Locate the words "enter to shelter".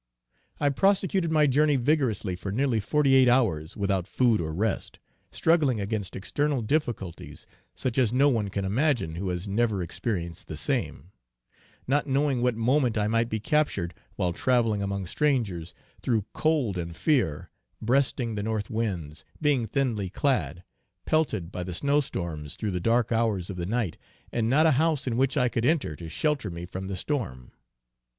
25.63-26.49